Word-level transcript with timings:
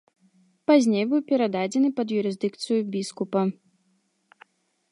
Пазней 0.69 1.03
быў 1.11 1.19
перададзены 1.31 1.89
пад 1.99 2.07
юрысдыкцыю 2.19 2.79
біскупа. 2.95 3.47